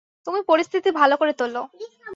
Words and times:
তুমি 0.27 0.39
পরিস্থিতি 0.47 0.89
ভালো 0.91 1.15
করে 1.17 1.33
তোলো। 1.33 1.61